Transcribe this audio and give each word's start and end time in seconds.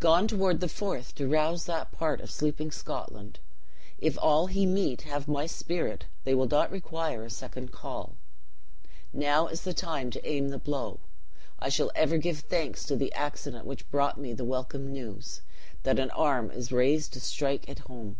"Gone 0.00 0.26
toward 0.26 0.58
the 0.58 0.66
Forth, 0.66 1.14
to 1.14 1.28
rouse 1.28 1.66
that 1.66 1.92
part 1.92 2.20
of 2.20 2.32
sleeping 2.32 2.72
Scotland. 2.72 3.38
If 4.00 4.18
all 4.20 4.48
he 4.48 4.66
meet 4.66 5.02
have 5.02 5.28
my 5.28 5.46
spirit, 5.46 6.06
they 6.24 6.34
will 6.34 6.48
not 6.48 6.72
require 6.72 7.22
a 7.22 7.30
second 7.30 7.70
call. 7.70 8.16
Now 9.12 9.46
is 9.46 9.60
the 9.62 9.72
time 9.72 10.10
to 10.10 10.28
aim 10.28 10.48
the 10.48 10.58
blow; 10.58 10.98
I 11.60 11.68
shall 11.68 11.92
ever 11.94 12.18
give 12.18 12.40
thanks 12.40 12.82
to 12.86 12.96
the 12.96 13.12
accident 13.12 13.64
which 13.64 13.88
brought 13.88 14.18
me 14.18 14.32
the 14.32 14.44
welcome 14.44 14.90
news, 14.90 15.42
that 15.84 16.00
an 16.00 16.10
arm 16.10 16.50
is 16.50 16.72
raised 16.72 17.12
to 17.12 17.20
strike 17.20 17.68
it 17.68 17.78
home." 17.86 18.16